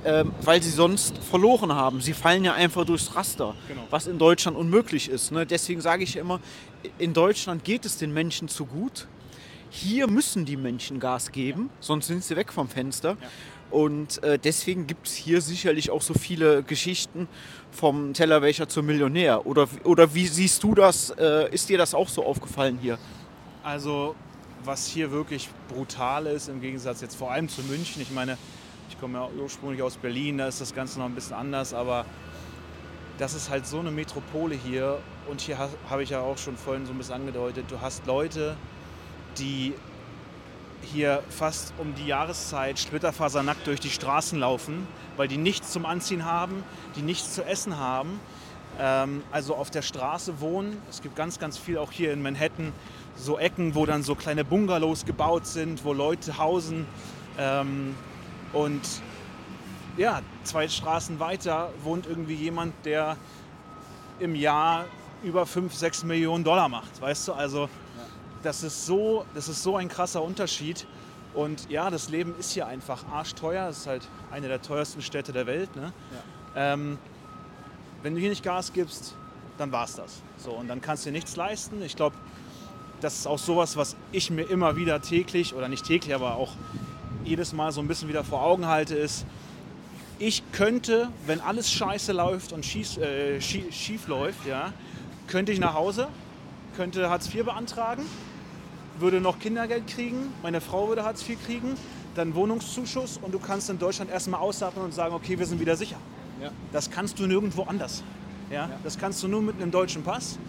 ähm, 0.05 0.31
weil 0.43 0.61
sie 0.61 0.69
sonst 0.69 1.17
verloren 1.17 1.73
haben. 1.73 2.01
Sie 2.01 2.13
fallen 2.13 2.43
ja 2.43 2.53
einfach 2.53 2.85
durchs 2.85 3.15
Raster, 3.15 3.55
genau. 3.67 3.81
was 3.89 4.07
in 4.07 4.17
Deutschland 4.17 4.57
unmöglich 4.57 5.09
ist. 5.09 5.31
Ne? 5.31 5.45
Deswegen 5.45 5.81
sage 5.81 6.03
ich 6.03 6.15
immer, 6.15 6.39
in 6.97 7.13
Deutschland 7.13 7.63
geht 7.63 7.85
es 7.85 7.97
den 7.97 8.13
Menschen 8.13 8.47
zu 8.47 8.65
gut 8.65 9.07
hier 9.69 10.07
müssen 10.07 10.45
die 10.45 10.57
Menschen 10.57 10.99
Gas 10.99 11.31
geben, 11.31 11.69
sonst 11.79 12.07
sind 12.07 12.23
sie 12.23 12.35
weg 12.35 12.51
vom 12.51 12.67
Fenster. 12.67 13.17
Ja. 13.21 13.27
Und 13.71 14.23
äh, 14.23 14.39
deswegen 14.39 14.87
gibt 14.87 15.07
es 15.07 15.13
hier 15.13 15.41
sicherlich 15.41 15.91
auch 15.91 16.01
so 16.01 16.15
viele 16.15 16.63
Geschichten 16.63 17.27
vom 17.69 18.13
Tellerwäscher 18.13 18.67
zum 18.67 18.87
Millionär. 18.87 19.45
Oder, 19.45 19.67
oder 19.83 20.15
wie 20.15 20.25
siehst 20.25 20.63
du 20.63 20.73
das? 20.73 21.11
Äh, 21.11 21.53
ist 21.53 21.69
dir 21.69 21.77
das 21.77 21.93
auch 21.93 22.09
so 22.09 22.25
aufgefallen 22.25 22.79
hier? 22.81 22.97
Also, 23.61 24.15
was 24.63 24.87
hier 24.87 25.11
wirklich 25.11 25.49
brutal 25.67 26.25
ist, 26.25 26.49
im 26.49 26.61
Gegensatz 26.61 27.01
jetzt 27.01 27.15
vor 27.15 27.31
allem 27.31 27.47
zu 27.47 27.61
München. 27.61 28.01
Ich 28.01 28.09
meine, 28.09 28.39
ich 28.89 28.99
komme 28.99 29.19
ja 29.19 29.29
ursprünglich 29.39 29.81
aus 29.83 29.97
Berlin, 29.97 30.39
da 30.39 30.47
ist 30.47 30.61
das 30.61 30.73
Ganze 30.73 30.99
noch 30.99 31.05
ein 31.05 31.13
bisschen 31.13 31.35
anders, 31.35 31.73
aber 31.73 32.05
das 33.19 33.35
ist 33.35 33.49
halt 33.49 33.67
so 33.67 33.79
eine 33.79 33.91
Metropole 33.91 34.55
hier. 34.55 34.99
Und 35.29 35.41
hier 35.41 35.57
habe 35.89 36.03
ich 36.03 36.09
ja 36.09 36.21
auch 36.21 36.37
schon 36.37 36.57
vorhin 36.57 36.85
so 36.85 36.91
ein 36.91 36.97
bisschen 36.97 37.15
angedeutet, 37.15 37.65
du 37.69 37.79
hast 37.81 38.05
Leute, 38.07 38.57
die 39.37 39.73
hier 40.81 41.21
fast 41.29 41.73
um 41.77 41.93
die 41.93 42.07
Jahreszeit 42.07 42.79
splitterfasernackt 42.79 43.67
durch 43.67 43.79
die 43.79 43.89
Straßen 43.89 44.39
laufen, 44.39 44.87
weil 45.17 45.27
die 45.27 45.37
nichts 45.37 45.71
zum 45.71 45.85
Anziehen 45.85 46.25
haben, 46.25 46.63
die 46.95 47.01
nichts 47.01 47.35
zu 47.35 47.43
essen 47.45 47.77
haben, 47.77 48.19
ähm, 48.79 49.21
also 49.31 49.55
auf 49.55 49.69
der 49.69 49.81
Straße 49.83 50.39
wohnen. 50.39 50.81
Es 50.89 51.01
gibt 51.01 51.15
ganz, 51.15 51.37
ganz 51.37 51.57
viel 51.57 51.77
auch 51.77 51.91
hier 51.91 52.11
in 52.11 52.23
Manhattan, 52.23 52.71
so 53.15 53.37
Ecken, 53.37 53.75
wo 53.75 53.85
dann 53.85 54.01
so 54.01 54.15
kleine 54.15 54.43
Bungalows 54.43 55.05
gebaut 55.05 55.45
sind, 55.45 55.83
wo 55.83 55.93
Leute 55.93 56.37
hausen. 56.37 56.87
Ähm, 57.37 57.95
und 58.53 58.81
ja, 59.97 60.21
zwei 60.43 60.67
Straßen 60.67 61.19
weiter 61.19 61.71
wohnt 61.83 62.07
irgendwie 62.07 62.35
jemand, 62.35 62.73
der 62.85 63.17
im 64.19 64.35
Jahr 64.35 64.85
über 65.23 65.45
5, 65.45 65.73
6 65.73 66.03
Millionen 66.03 66.43
Dollar 66.43 66.69
macht, 66.69 67.01
weißt 67.01 67.27
du? 67.27 67.33
Also 67.33 67.69
das 68.43 68.63
ist 68.63 68.85
so, 68.85 69.25
das 69.33 69.49
ist 69.49 69.63
so 69.63 69.75
ein 69.75 69.89
krasser 69.89 70.21
Unterschied. 70.21 70.87
Und 71.33 71.69
ja, 71.69 71.89
das 71.89 72.09
Leben 72.09 72.33
ist 72.39 72.51
hier 72.51 72.67
einfach 72.67 73.05
arschteuer. 73.11 73.67
Es 73.69 73.79
ist 73.79 73.87
halt 73.87 74.07
eine 74.31 74.47
der 74.47 74.61
teuersten 74.61 75.01
Städte 75.01 75.31
der 75.31 75.45
Welt. 75.45 75.75
Ne? 75.75 75.93
Ja. 76.55 76.73
Ähm, 76.73 76.97
wenn 78.01 78.15
du 78.15 78.19
hier 78.19 78.29
nicht 78.29 78.43
Gas 78.43 78.73
gibst, 78.73 79.15
dann 79.57 79.71
war 79.71 79.85
es 79.85 79.95
das. 79.95 80.21
So, 80.37 80.51
und 80.51 80.67
dann 80.67 80.81
kannst 80.81 81.05
du 81.05 81.09
dir 81.09 81.13
nichts 81.13 81.35
leisten. 81.35 81.81
Ich 81.83 81.95
glaube, 81.95 82.15
das 83.01 83.19
ist 83.19 83.27
auch 83.27 83.37
sowas, 83.37 83.77
was 83.77 83.95
ich 84.11 84.31
mir 84.31 84.43
immer 84.43 84.75
wieder 84.75 85.01
täglich, 85.01 85.53
oder 85.53 85.67
nicht 85.67 85.85
täglich, 85.85 86.15
aber 86.15 86.35
auch 86.35 86.53
jedes 87.29 87.53
Mal 87.53 87.71
so 87.71 87.79
ein 87.81 87.87
bisschen 87.87 88.09
wieder 88.09 88.23
vor 88.23 88.43
Augen 88.43 88.65
halte, 88.65 88.95
ist, 88.95 89.25
ich 90.17 90.43
könnte, 90.51 91.09
wenn 91.25 91.39
alles 91.39 91.71
scheiße 91.71 92.11
läuft 92.11 92.51
und 92.51 92.65
schief, 92.65 92.97
äh, 92.97 93.39
schief, 93.39 93.73
schief 93.73 94.07
läuft, 94.07 94.45
ja, 94.45 94.73
könnte 95.27 95.51
ich 95.51 95.59
nach 95.59 95.75
Hause, 95.75 96.09
könnte 96.75 97.09
Hartz 97.09 97.33
IV 97.33 97.45
beantragen 97.45 98.03
würde 99.01 99.21
noch 99.21 99.39
Kindergeld 99.39 99.87
kriegen, 99.87 100.33
meine 100.43 100.61
Frau 100.61 100.87
würde 100.89 101.03
Hartz 101.03 101.27
IV 101.27 101.43
kriegen, 101.45 101.75
dann 102.15 102.35
Wohnungszuschuss 102.35 103.19
und 103.21 103.33
du 103.33 103.39
kannst 103.39 103.69
in 103.69 103.79
Deutschland 103.79 104.11
erstmal 104.11 104.41
ausatmen 104.41 104.85
und 104.85 104.93
sagen, 104.93 105.13
okay, 105.13 105.37
wir 105.39 105.45
sind 105.45 105.59
wieder 105.59 105.75
sicher. 105.75 105.97
Ja. 106.41 106.51
Das 106.71 106.89
kannst 106.89 107.19
du 107.19 107.27
nirgendwo 107.27 107.63
anders. 107.63 108.03
Ja? 108.49 108.67
ja? 108.67 108.69
Das 108.83 108.97
kannst 108.97 109.21
du 109.23 109.27
nur 109.27 109.41
mit 109.41 109.61
einem 109.61 109.71
deutschen 109.71 110.03
Pass. 110.03 110.39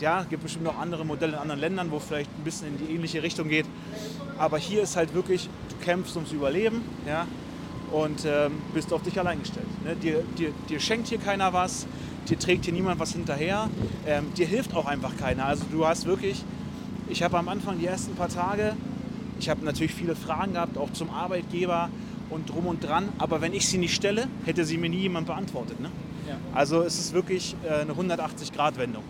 Ja, 0.00 0.20
es 0.20 0.28
gibt 0.28 0.42
bestimmt 0.42 0.64
noch 0.64 0.78
andere 0.78 1.06
Modelle 1.06 1.32
in 1.32 1.38
anderen 1.38 1.60
Ländern, 1.60 1.90
wo 1.90 1.98
vielleicht 1.98 2.30
ein 2.38 2.44
bisschen 2.44 2.68
in 2.68 2.86
die 2.86 2.94
ähnliche 2.94 3.22
Richtung 3.22 3.48
geht. 3.48 3.66
Aber 4.36 4.58
hier 4.58 4.82
ist 4.82 4.96
halt 4.96 5.14
wirklich, 5.14 5.48
du 5.70 5.76
kämpfst 5.84 6.16
ums 6.16 6.32
Überleben. 6.32 6.82
Ja? 7.06 7.26
und 7.92 8.24
ähm, 8.24 8.52
bist 8.74 8.92
auf 8.92 9.02
dich 9.02 9.18
allein 9.18 9.40
gestellt. 9.40 9.66
Ne? 9.84 9.96
Dir, 9.96 10.22
dir, 10.38 10.52
dir 10.68 10.80
schenkt 10.80 11.08
hier 11.08 11.18
keiner 11.18 11.52
was, 11.52 11.86
dir 12.28 12.38
trägt 12.38 12.64
hier 12.64 12.74
niemand 12.74 12.98
was 12.98 13.12
hinterher, 13.12 13.70
ähm, 14.06 14.32
dir 14.36 14.46
hilft 14.46 14.74
auch 14.74 14.86
einfach 14.86 15.16
keiner. 15.16 15.46
Also 15.46 15.64
du 15.70 15.86
hast 15.86 16.06
wirklich, 16.06 16.44
ich 17.08 17.22
habe 17.22 17.38
am 17.38 17.48
Anfang 17.48 17.78
die 17.78 17.86
ersten 17.86 18.14
paar 18.14 18.28
Tage, 18.28 18.74
ich 19.38 19.48
habe 19.48 19.64
natürlich 19.64 19.94
viele 19.94 20.16
Fragen 20.16 20.54
gehabt, 20.54 20.78
auch 20.78 20.92
zum 20.92 21.10
Arbeitgeber 21.10 21.90
und 22.30 22.48
drum 22.50 22.66
und 22.66 22.82
dran, 22.82 23.08
aber 23.18 23.40
wenn 23.40 23.52
ich 23.52 23.68
sie 23.68 23.78
nicht 23.78 23.94
stelle, 23.94 24.28
hätte 24.44 24.64
sie 24.64 24.78
mir 24.78 24.90
nie 24.90 25.00
jemand 25.00 25.26
beantwortet. 25.26 25.80
Ne? 25.80 25.90
Also 26.54 26.82
es 26.82 26.98
ist 26.98 27.12
wirklich 27.12 27.56
äh, 27.64 27.80
eine 27.80 27.92
180-Grad-Wendung. 27.92 29.02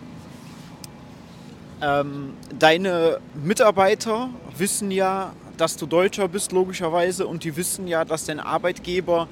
Ähm, 1.81 2.33
deine 2.57 3.19
Mitarbeiter 3.35 4.29
wissen 4.57 4.89
ja, 4.89 5.33
dass 5.57 5.77
du 5.77 5.85
Deutscher 5.85 6.27
bist, 6.27 6.51
logischerweise, 6.51 7.27
und 7.27 7.43
die 7.43 7.55
wissen 7.55 7.87
ja, 7.87 8.05
dass 8.05 8.25
dein 8.25 8.39
Arbeitgeber 8.39 9.27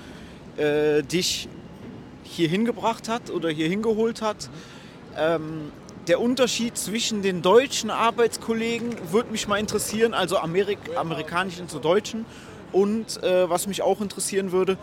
äh, 0.57 1.01
dich 1.03 1.47
hier 2.23 2.47
hingebracht 2.47 3.09
hat 3.09 3.29
oder 3.29 3.49
hier 3.49 3.67
hingeholt 3.67 4.21
hat. 4.21 4.49
Ähm, 5.17 5.71
der 6.07 6.21
Unterschied 6.21 6.77
zwischen 6.77 7.23
den 7.23 7.41
deutschen 7.41 7.89
Arbeitskollegen 7.89 9.11
würde 9.11 9.31
mich 9.31 9.47
mal 9.47 9.57
interessieren, 9.57 10.13
also 10.13 10.37
Amerik 10.37 10.77
amerikanischen 10.95 11.67
zu 11.67 11.79
deutschen. 11.79 12.25
Und 12.71 13.23
äh, 13.23 13.49
was 13.49 13.67
mich 13.67 13.81
auch 13.81 14.01
interessieren 14.01 14.51
würde, 14.51 14.77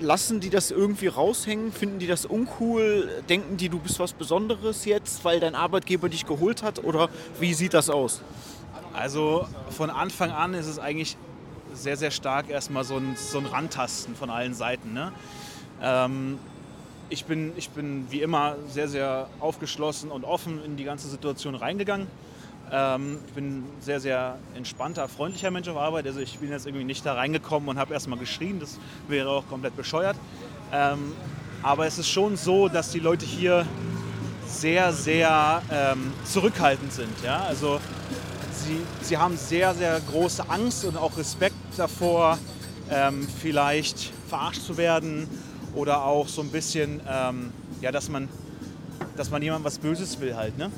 lassen 0.00 0.40
die 0.40 0.50
das 0.50 0.70
irgendwie 0.70 1.06
raushängen? 1.06 1.72
Finden 1.72 1.98
die 1.98 2.06
das 2.06 2.26
uncool? 2.26 3.08
Denken 3.28 3.56
die, 3.56 3.68
du 3.68 3.78
bist 3.78 3.98
was 3.98 4.12
Besonderes 4.12 4.84
jetzt, 4.84 5.24
weil 5.24 5.40
dein 5.40 5.54
Arbeitgeber 5.54 6.08
dich 6.08 6.26
geholt 6.26 6.62
hat? 6.62 6.84
Oder 6.84 7.08
wie 7.40 7.54
sieht 7.54 7.74
das 7.74 7.90
aus? 7.90 8.22
Also 8.92 9.46
von 9.70 9.90
Anfang 9.90 10.30
an 10.30 10.54
ist 10.54 10.66
es 10.66 10.78
eigentlich 10.78 11.16
sehr, 11.74 11.96
sehr 11.96 12.10
stark 12.10 12.48
erstmal 12.48 12.84
so 12.84 12.96
ein, 12.96 13.16
so 13.16 13.38
ein 13.38 13.46
Rantasten 13.46 14.16
von 14.16 14.30
allen 14.30 14.54
Seiten. 14.54 14.92
Ne? 14.92 15.12
Ähm, 15.82 16.38
ich, 17.10 17.26
bin, 17.26 17.52
ich 17.56 17.70
bin 17.70 18.06
wie 18.10 18.22
immer 18.22 18.56
sehr, 18.68 18.88
sehr 18.88 19.28
aufgeschlossen 19.40 20.10
und 20.10 20.24
offen 20.24 20.64
in 20.64 20.76
die 20.76 20.84
ganze 20.84 21.08
Situation 21.08 21.54
reingegangen. 21.54 22.06
Ähm, 22.72 23.18
ich 23.26 23.32
bin 23.32 23.58
ein 23.58 23.64
sehr, 23.80 24.00
sehr 24.00 24.38
entspannter, 24.54 25.08
freundlicher 25.08 25.50
Mensch 25.50 25.68
auf 25.68 25.76
Arbeit. 25.76 26.06
Also 26.06 26.20
ich 26.20 26.38
bin 26.38 26.50
jetzt 26.50 26.66
irgendwie 26.66 26.84
nicht 26.84 27.04
da 27.06 27.14
reingekommen 27.14 27.68
und 27.68 27.78
habe 27.78 27.94
erstmal 27.94 28.18
geschrien. 28.18 28.60
Das 28.60 28.78
wäre 29.08 29.28
auch 29.28 29.46
komplett 29.48 29.76
bescheuert. 29.76 30.16
Ähm, 30.72 31.12
aber 31.62 31.86
es 31.86 31.98
ist 31.98 32.08
schon 32.08 32.36
so, 32.36 32.68
dass 32.68 32.90
die 32.90 32.98
Leute 32.98 33.24
hier 33.24 33.66
sehr, 34.46 34.92
sehr 34.92 35.62
ähm, 35.70 36.12
zurückhaltend 36.24 36.92
sind. 36.92 37.22
Ja? 37.24 37.44
Also 37.48 37.80
sie, 38.52 38.78
sie 39.02 39.16
haben 39.16 39.36
sehr, 39.36 39.74
sehr 39.74 40.00
große 40.00 40.48
Angst 40.48 40.84
und 40.84 40.96
auch 40.96 41.16
Respekt 41.16 41.54
davor, 41.76 42.38
ähm, 42.90 43.26
vielleicht 43.40 44.12
verarscht 44.28 44.62
zu 44.62 44.76
werden 44.76 45.28
oder 45.74 46.04
auch 46.04 46.28
so 46.28 46.40
ein 46.40 46.50
bisschen, 46.50 47.00
ähm, 47.08 47.52
ja, 47.80 47.92
dass 47.92 48.08
man, 48.08 48.28
dass 49.16 49.30
man 49.30 49.42
jemandem 49.42 49.64
was 49.64 49.78
Böses 49.78 50.20
will 50.20 50.36
halt. 50.36 50.56
Ne? 50.56 50.70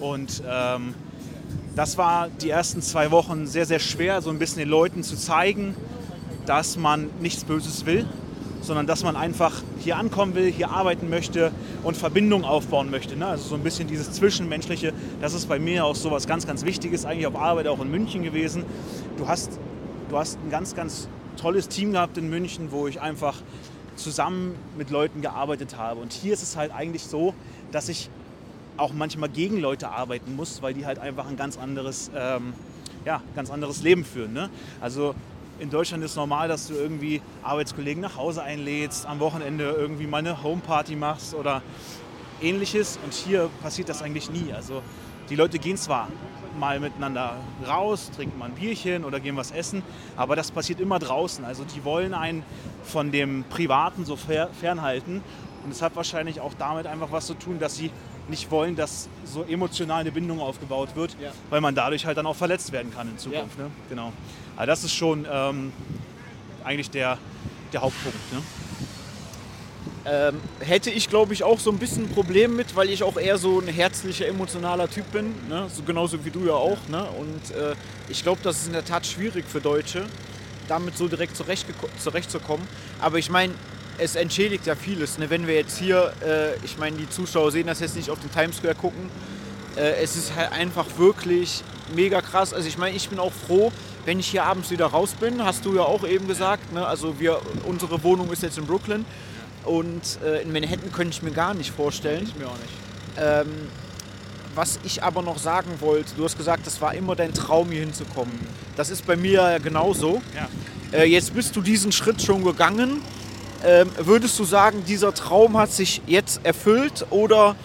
Und 0.00 0.42
ähm, 0.46 0.94
das 1.76 1.98
war 1.98 2.28
die 2.28 2.50
ersten 2.50 2.82
zwei 2.82 3.10
Wochen 3.10 3.46
sehr, 3.46 3.66
sehr 3.66 3.80
schwer, 3.80 4.22
so 4.22 4.30
ein 4.30 4.38
bisschen 4.38 4.58
den 4.58 4.68
Leuten 4.68 5.02
zu 5.02 5.16
zeigen, 5.16 5.74
dass 6.46 6.76
man 6.76 7.10
nichts 7.20 7.44
Böses 7.44 7.84
will, 7.86 8.06
sondern 8.60 8.86
dass 8.86 9.02
man 9.02 9.16
einfach 9.16 9.62
hier 9.80 9.96
ankommen 9.96 10.34
will, 10.34 10.50
hier 10.50 10.70
arbeiten 10.70 11.10
möchte 11.10 11.52
und 11.82 11.96
Verbindungen 11.96 12.44
aufbauen 12.44 12.90
möchte. 12.90 13.16
Ne? 13.16 13.26
Also 13.26 13.48
so 13.48 13.54
ein 13.56 13.62
bisschen 13.62 13.88
dieses 13.88 14.12
Zwischenmenschliche, 14.12 14.92
das 15.20 15.34
ist 15.34 15.48
bei 15.48 15.58
mir 15.58 15.84
auch 15.84 15.96
so 15.96 16.10
was 16.10 16.26
ganz, 16.26 16.46
ganz 16.46 16.64
Wichtiges, 16.64 17.04
eigentlich 17.04 17.26
auf 17.26 17.36
Arbeit 17.36 17.66
auch 17.66 17.80
in 17.80 17.90
München 17.90 18.22
gewesen. 18.22 18.64
Du 19.16 19.26
hast, 19.26 19.58
du 20.08 20.18
hast 20.18 20.38
ein 20.44 20.50
ganz, 20.50 20.74
ganz 20.74 21.08
tolles 21.36 21.68
Team 21.68 21.92
gehabt 21.92 22.16
in 22.18 22.30
München, 22.30 22.70
wo 22.70 22.86
ich 22.86 23.00
einfach 23.00 23.36
zusammen 23.96 24.54
mit 24.78 24.90
Leuten 24.90 25.22
gearbeitet 25.22 25.76
habe. 25.76 26.00
Und 26.00 26.12
hier 26.12 26.32
ist 26.34 26.42
es 26.42 26.56
halt 26.56 26.72
eigentlich 26.72 27.04
so, 27.04 27.34
dass 27.72 27.88
ich 27.88 28.10
auch 28.76 28.92
manchmal 28.92 29.28
gegen 29.28 29.60
Leute 29.60 29.88
arbeiten 29.90 30.36
muss, 30.36 30.62
weil 30.62 30.74
die 30.74 30.86
halt 30.86 30.98
einfach 30.98 31.26
ein 31.28 31.36
ganz 31.36 31.58
anderes, 31.58 32.10
ähm, 32.14 32.54
ja, 33.04 33.22
ganz 33.34 33.50
anderes 33.50 33.82
Leben 33.82 34.04
führen. 34.04 34.32
Ne? 34.32 34.50
Also 34.80 35.14
in 35.58 35.70
Deutschland 35.70 36.02
ist 36.02 36.16
normal, 36.16 36.48
dass 36.48 36.66
du 36.66 36.74
irgendwie 36.74 37.22
Arbeitskollegen 37.42 38.02
nach 38.02 38.16
Hause 38.16 38.42
einlädst, 38.42 39.06
am 39.06 39.20
Wochenende 39.20 39.64
irgendwie 39.64 40.06
mal 40.06 40.18
eine 40.18 40.42
Homeparty 40.42 40.96
machst 40.96 41.34
oder 41.34 41.62
ähnliches. 42.42 42.98
Und 43.04 43.14
hier 43.14 43.48
passiert 43.62 43.88
das 43.88 44.02
eigentlich 44.02 44.30
nie. 44.30 44.52
Also 44.52 44.82
die 45.30 45.36
Leute 45.36 45.58
gehen 45.58 45.76
zwar 45.76 46.08
mal 46.58 46.80
miteinander 46.80 47.36
raus, 47.66 48.10
trinken 48.14 48.38
mal 48.38 48.46
ein 48.46 48.54
Bierchen 48.54 49.04
oder 49.04 49.20
gehen 49.20 49.36
was 49.36 49.50
essen, 49.50 49.82
aber 50.16 50.36
das 50.36 50.50
passiert 50.50 50.80
immer 50.80 50.98
draußen. 50.98 51.44
Also 51.44 51.64
die 51.64 51.84
wollen 51.84 52.14
einen 52.14 52.44
von 52.84 53.10
dem 53.10 53.44
Privaten 53.48 54.04
so 54.04 54.16
fernhalten. 54.16 55.22
Und 55.64 55.70
es 55.70 55.80
hat 55.80 55.96
wahrscheinlich 55.96 56.40
auch 56.40 56.52
damit 56.58 56.86
einfach 56.86 57.10
was 57.10 57.26
zu 57.26 57.34
tun, 57.34 57.58
dass 57.58 57.76
sie 57.76 57.90
nicht 58.28 58.50
wollen, 58.50 58.76
dass 58.76 59.08
so 59.24 59.44
emotional 59.44 60.00
eine 60.00 60.12
Bindung 60.12 60.40
aufgebaut 60.40 60.90
wird, 60.94 61.16
ja. 61.20 61.32
weil 61.50 61.60
man 61.60 61.74
dadurch 61.74 62.06
halt 62.06 62.16
dann 62.16 62.26
auch 62.26 62.36
verletzt 62.36 62.72
werden 62.72 62.92
kann 62.92 63.08
in 63.08 63.18
Zukunft. 63.18 63.58
Ja. 63.58 63.64
Ne? 63.64 63.70
Genau. 63.88 64.12
Aber 64.56 64.66
das 64.66 64.84
ist 64.84 64.94
schon 64.94 65.26
ähm, 65.30 65.72
eigentlich 66.62 66.90
der, 66.90 67.18
der 67.72 67.82
Hauptpunkt. 67.82 68.32
Ne? 68.32 68.42
Ähm, 70.06 70.40
hätte 70.60 70.90
ich, 70.90 71.08
glaube 71.08 71.32
ich, 71.32 71.44
auch 71.44 71.58
so 71.58 71.70
ein 71.70 71.78
bisschen 71.78 72.04
ein 72.04 72.10
Problem 72.10 72.56
mit, 72.56 72.76
weil 72.76 72.90
ich 72.90 73.02
auch 73.02 73.16
eher 73.16 73.38
so 73.38 73.60
ein 73.60 73.68
herzlicher, 73.68 74.26
emotionaler 74.28 74.88
Typ 74.88 75.10
bin. 75.12 75.34
Ne? 75.48 75.66
So, 75.72 75.82
genauso 75.82 76.24
wie 76.24 76.30
du 76.30 76.46
ja 76.46 76.52
auch. 76.52 76.78
Ne? 76.88 77.04
Und 77.18 77.56
äh, 77.56 77.74
ich 78.08 78.22
glaube, 78.22 78.40
das 78.42 78.58
ist 78.60 78.66
in 78.66 78.74
der 78.74 78.84
Tat 78.84 79.06
schwierig 79.06 79.46
für 79.48 79.60
Deutsche, 79.60 80.04
damit 80.68 80.98
so 80.98 81.08
direkt 81.08 81.36
zurecht, 81.36 81.66
zurechtzukommen. 81.98 82.66
Aber 83.00 83.18
ich 83.18 83.30
meine, 83.30 83.54
es 83.98 84.16
entschädigt 84.16 84.66
ja 84.66 84.74
vieles. 84.74 85.18
Ne? 85.18 85.30
Wenn 85.30 85.46
wir 85.46 85.54
jetzt 85.54 85.78
hier, 85.78 86.12
äh, 86.24 86.56
ich 86.64 86.78
meine, 86.78 86.96
die 86.96 87.08
Zuschauer 87.08 87.52
sehen 87.52 87.66
das 87.66 87.80
jetzt 87.80 87.96
nicht 87.96 88.10
auf 88.10 88.18
den 88.20 88.32
Times 88.32 88.56
Square 88.56 88.74
gucken, 88.74 89.10
äh, 89.76 90.02
es 90.02 90.16
ist 90.16 90.34
halt 90.34 90.52
einfach 90.52 90.86
wirklich 90.98 91.62
mega 91.94 92.20
krass. 92.20 92.52
Also 92.52 92.68
ich 92.68 92.78
meine, 92.78 92.96
ich 92.96 93.08
bin 93.08 93.18
auch 93.18 93.32
froh, 93.32 93.72
wenn 94.04 94.18
ich 94.18 94.26
hier 94.28 94.44
abends 94.44 94.70
wieder 94.70 94.86
raus 94.86 95.14
bin, 95.18 95.44
hast 95.44 95.64
du 95.64 95.74
ja 95.74 95.82
auch 95.82 96.06
eben 96.06 96.28
gesagt. 96.28 96.72
Ne? 96.72 96.86
Also 96.86 97.18
wir, 97.20 97.40
unsere 97.64 98.02
Wohnung 98.02 98.30
ist 98.32 98.42
jetzt 98.42 98.58
in 98.58 98.66
Brooklyn 98.66 99.04
und 99.64 100.02
äh, 100.24 100.42
in 100.42 100.52
Manhattan 100.52 100.92
könnte 100.92 101.10
ich 101.10 101.22
mir 101.22 101.30
gar 101.30 101.54
nicht 101.54 101.70
vorstellen. 101.70 102.24
Ich 102.24 102.36
mir 102.36 102.46
auch 102.46 102.58
nicht. 102.58 102.72
Ähm, 103.16 103.68
was 104.54 104.78
ich 104.84 105.02
aber 105.02 105.22
noch 105.22 105.38
sagen 105.38 105.70
wollte, 105.80 106.14
du 106.16 106.24
hast 106.24 106.36
gesagt, 106.36 106.66
das 106.66 106.80
war 106.80 106.94
immer 106.94 107.16
dein 107.16 107.34
Traum, 107.34 107.70
hier 107.70 107.80
hinzukommen. 107.80 108.34
Das 108.76 108.90
ist 108.90 109.04
bei 109.04 109.16
mir 109.16 109.58
genauso. 109.62 110.22
Ja. 110.34 110.48
Äh, 110.96 111.06
jetzt 111.06 111.34
bist 111.34 111.56
du 111.56 111.60
diesen 111.60 111.90
Schritt 111.90 112.22
schon 112.22 112.44
gegangen 112.44 113.00
ähm, 113.64 113.90
würdest 113.98 114.38
du 114.38 114.44
sagen, 114.44 114.84
dieser 114.86 115.14
Traum 115.14 115.56
hat 115.56 115.70
sich 115.70 116.02
jetzt 116.06 116.44
erfüllt 116.44 117.06
oder 117.10 117.56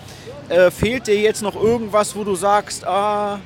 äh, 0.49 0.71
fehlt 0.71 1.07
dir 1.07 1.19
jetzt 1.19 1.41
noch 1.41 1.55
irgendwas, 1.55 2.15
wo 2.15 2.23
du 2.23 2.35
sagst, 2.35 2.85
ah, 2.85 3.39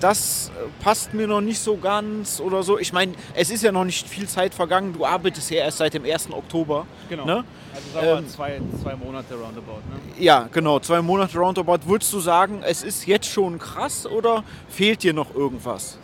das 0.00 0.50
passt 0.80 1.14
mir 1.14 1.26
noch 1.26 1.40
nicht 1.40 1.58
so 1.58 1.76
ganz 1.76 2.40
oder 2.40 2.62
so. 2.62 2.78
Ich 2.78 2.92
meine, 2.92 3.12
es 3.34 3.50
ist 3.50 3.62
ja 3.62 3.72
noch 3.72 3.84
nicht 3.84 4.06
viel 4.06 4.28
Zeit 4.28 4.54
vergangen. 4.54 4.92
Du 4.92 5.06
arbeitest 5.06 5.50
ja 5.50 5.58
erst 5.58 5.78
seit 5.78 5.94
dem 5.94 6.04
1. 6.04 6.32
Oktober. 6.32 6.86
Genau. 7.08 7.24
Ne? 7.24 7.44
Also 7.74 7.90
sagen 7.92 8.06
wir 8.06 8.18
ähm, 8.18 8.28
zwei, 8.28 8.60
zwei 8.82 8.96
Monate 8.96 9.34
roundabout. 9.34 9.80
Ne? 9.90 10.22
Ja, 10.22 10.48
genau, 10.52 10.78
zwei 10.80 11.00
Monate 11.00 11.38
roundabout. 11.38 11.86
Würdest 11.86 12.12
du 12.12 12.20
sagen, 12.20 12.62
es 12.64 12.82
ist 12.82 13.06
jetzt 13.06 13.26
schon 13.26 13.58
krass 13.58 14.06
oder 14.06 14.44
fehlt 14.68 15.02
dir 15.02 15.14
noch 15.14 15.34
irgendwas? 15.34 15.98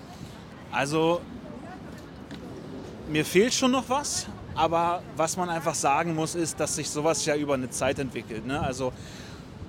Also, 0.70 1.20
mir 3.10 3.24
fehlt 3.24 3.52
schon 3.52 3.72
noch 3.72 3.88
was, 3.88 4.26
aber 4.54 5.02
was 5.16 5.36
man 5.36 5.48
einfach 5.48 5.74
sagen 5.74 6.14
muss, 6.14 6.34
ist, 6.34 6.60
dass 6.60 6.76
sich 6.76 6.90
sowas 6.90 7.24
ja 7.24 7.36
über 7.36 7.54
eine 7.54 7.70
Zeit 7.70 7.98
entwickelt. 7.98 8.46
Ne? 8.46 8.60
Also 8.60 8.92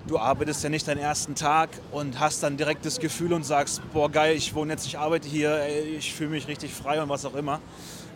du 0.08 0.18
arbeitest 0.18 0.64
ja 0.64 0.70
nicht 0.70 0.88
deinen 0.88 1.00
ersten 1.00 1.36
Tag 1.36 1.70
und 1.92 2.20
hast 2.20 2.44
dann 2.44 2.58
direkt 2.58 2.86
das 2.86 3.00
Gefühl 3.00 3.34
und 3.34 3.44
sagst, 3.44 3.82
boah 3.94 4.12
geil, 4.12 4.36
ich 4.36 4.54
wohne 4.54 4.74
jetzt, 4.74 4.86
ich 4.86 4.98
arbeite 4.98 5.28
hier, 5.28 5.66
ich 5.98 6.14
fühle 6.14 6.32
mich 6.32 6.48
richtig 6.48 6.74
frei 6.74 7.02
und 7.02 7.10
was 7.10 7.26
auch 7.26 7.36
immer. 7.36 7.60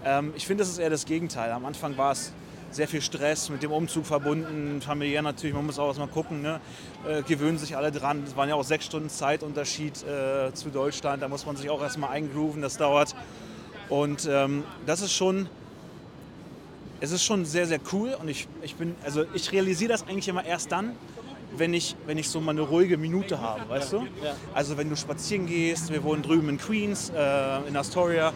Ähm, 0.05 0.33
ich 0.35 0.45
finde, 0.45 0.63
das 0.63 0.71
ist 0.71 0.79
eher 0.79 0.89
das 0.89 1.05
Gegenteil. 1.05 1.51
Am 1.51 1.65
Anfang 1.65 1.97
war 1.97 2.11
es 2.11 2.33
sehr 2.71 2.87
viel 2.87 3.01
Stress 3.01 3.49
mit 3.49 3.63
dem 3.63 3.71
Umzug 3.71 4.05
verbunden, 4.05 4.81
familiär 4.81 5.21
natürlich, 5.21 5.55
man 5.55 5.65
muss 5.65 5.79
auch 5.79 5.87
erstmal 5.87 6.09
gucken, 6.09 6.41
ne? 6.41 6.59
äh, 7.07 7.21
gewöhnen 7.23 7.57
sich 7.57 7.77
alle 7.77 7.91
dran. 7.91 8.23
Es 8.27 8.35
waren 8.35 8.49
ja 8.49 8.55
auch 8.55 8.63
sechs 8.63 8.85
Stunden 8.85 9.09
Zeitunterschied 9.09 10.03
äh, 10.03 10.53
zu 10.53 10.69
Deutschland, 10.69 11.23
da 11.23 11.29
muss 11.29 11.45
man 11.45 11.55
sich 11.55 11.69
auch 11.69 11.81
erstmal 11.81 12.09
eingrooven, 12.11 12.61
das 12.61 12.77
dauert. 12.77 13.15
Und 13.87 14.27
ähm, 14.29 14.65
das 14.85 15.01
ist 15.01 15.13
schon 15.13 15.47
es 16.99 17.11
ist 17.11 17.23
schon 17.23 17.45
sehr, 17.45 17.67
sehr 17.67 17.79
cool 17.91 18.15
und 18.19 18.27
ich, 18.27 18.47
ich 18.61 18.75
bin, 18.75 18.95
also 19.03 19.23
ich 19.33 19.51
realisiere 19.51 19.91
das 19.91 20.03
eigentlich 20.07 20.27
immer 20.27 20.45
erst 20.45 20.71
dann, 20.71 20.93
wenn 21.55 21.73
ich, 21.73 21.95
wenn 22.05 22.17
ich 22.17 22.29
so 22.29 22.41
mal 22.41 22.51
eine 22.51 22.61
ruhige 22.61 22.97
Minute 22.97 23.39
habe, 23.39 23.67
weißt 23.69 23.93
du? 23.93 24.07
Also 24.53 24.77
wenn 24.77 24.89
du 24.89 24.95
spazieren 24.95 25.45
gehst, 25.47 25.91
wir 25.91 26.03
wohnen 26.03 26.21
drüben 26.21 26.49
in 26.49 26.57
Queens, 26.57 27.11
äh, 27.15 27.67
in 27.67 27.75
Astoria, 27.77 28.33